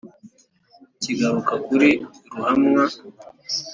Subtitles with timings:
[1.01, 1.89] kigaruka kuri
[2.31, 2.85] ruhamwa.